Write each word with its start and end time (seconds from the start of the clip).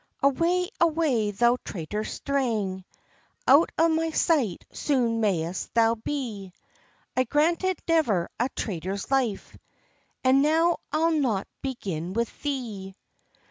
"Away, 0.23 0.67
away, 0.79 1.29
thou 1.29 1.57
traitor 1.63 2.03
strang! 2.03 2.85
Out 3.47 3.69
of 3.77 3.91
my 3.91 4.09
sight 4.09 4.65
soon 4.71 5.21
may'st 5.21 5.75
thou 5.75 5.93
be! 5.93 6.53
I 7.15 7.25
granted 7.25 7.77
never 7.87 8.27
a 8.39 8.49
traitor's 8.55 9.11
life, 9.11 9.55
And 10.23 10.41
now 10.41 10.79
I'll 10.91 11.11
not 11.11 11.47
begin 11.61 12.13
with 12.13 12.33
thee." 12.41 12.95